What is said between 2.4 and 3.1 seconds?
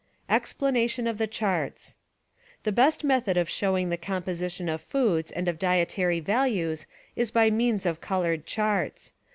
The best